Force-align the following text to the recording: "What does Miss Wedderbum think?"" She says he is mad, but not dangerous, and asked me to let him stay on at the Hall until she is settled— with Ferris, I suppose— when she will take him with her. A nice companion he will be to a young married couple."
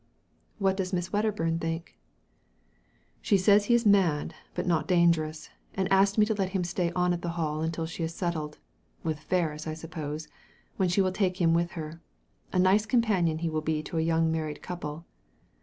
"What 0.57 0.77
does 0.77 0.93
Miss 0.93 1.09
Wedderbum 1.09 1.59
think?"" 1.61 1.95
She 3.21 3.37
says 3.37 3.65
he 3.65 3.75
is 3.75 3.85
mad, 3.85 4.33
but 4.55 4.65
not 4.65 4.87
dangerous, 4.87 5.51
and 5.75 5.87
asked 5.93 6.17
me 6.17 6.25
to 6.25 6.33
let 6.33 6.53
him 6.57 6.63
stay 6.63 6.91
on 6.93 7.13
at 7.13 7.21
the 7.21 7.29
Hall 7.37 7.61
until 7.61 7.85
she 7.85 8.01
is 8.01 8.11
settled— 8.11 8.57
with 9.03 9.19
Ferris, 9.19 9.67
I 9.67 9.75
suppose— 9.75 10.27
when 10.77 10.89
she 10.89 11.01
will 11.01 11.11
take 11.11 11.39
him 11.39 11.53
with 11.53 11.73
her. 11.73 12.01
A 12.51 12.57
nice 12.57 12.87
companion 12.87 13.37
he 13.45 13.49
will 13.51 13.61
be 13.61 13.83
to 13.83 13.99
a 13.99 14.01
young 14.01 14.31
married 14.31 14.63
couple." 14.63 15.05